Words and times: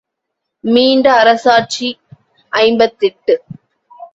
மீண்ட 0.63 1.05
அரசாட்சி 1.13 1.89
ஐம்பத்தெட்டு. 2.53 3.35